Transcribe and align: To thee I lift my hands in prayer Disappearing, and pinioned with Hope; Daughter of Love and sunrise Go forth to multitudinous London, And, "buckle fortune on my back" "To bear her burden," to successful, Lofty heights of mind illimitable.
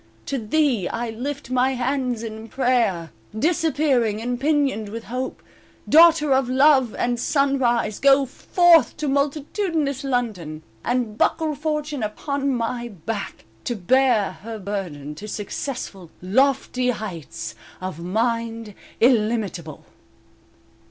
To 0.25 0.39
thee 0.39 0.87
I 0.89 1.11
lift 1.11 1.51
my 1.51 1.75
hands 1.75 2.23
in 2.23 2.47
prayer 2.47 3.11
Disappearing, 3.37 4.19
and 4.19 4.39
pinioned 4.41 4.89
with 4.89 5.03
Hope; 5.03 5.43
Daughter 5.87 6.33
of 6.33 6.49
Love 6.49 6.95
and 6.95 7.19
sunrise 7.19 7.99
Go 7.99 8.25
forth 8.25 8.97
to 8.97 9.07
multitudinous 9.07 10.03
London, 10.03 10.63
And, 10.83 11.19
"buckle 11.19 11.53
fortune 11.53 12.03
on 12.27 12.49
my 12.51 12.87
back" 12.87 13.45
"To 13.65 13.75
bear 13.75 14.31
her 14.41 14.57
burden," 14.57 15.13
to 15.13 15.27
successful, 15.27 16.09
Lofty 16.19 16.89
heights 16.89 17.53
of 17.79 17.99
mind 17.99 18.73
illimitable. 18.99 19.85